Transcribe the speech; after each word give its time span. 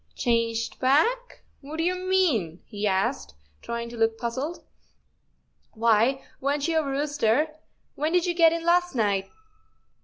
""Changed 0.15 0.79
back! 0.79 1.43
What 1.61 1.77
do 1.77 1.83
you 1.83 1.93
mean?" 1.93 2.59
he 2.65 2.87
asked, 2.87 3.35
trying 3.61 3.87
to 3.89 3.97
look 3.97 4.17
puzzled." 4.17 4.63
Why, 5.75 6.23
weren't 6.39 6.67
you 6.67 6.79
a 6.79 6.83
rooster? 6.83 7.55
When 7.93 8.11
did 8.11 8.25
you 8.25 8.33
get 8.33 8.51
in 8.51 8.65
last 8.65 8.95
night? 8.95 9.29